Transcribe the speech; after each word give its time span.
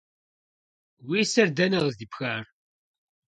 Уи 1.07 1.19
сэр 1.31 1.49
дэнэ 1.57 1.79
къыздипхар? 1.83 2.43